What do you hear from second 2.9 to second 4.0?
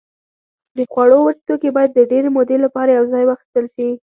یوځای واخیستل شي.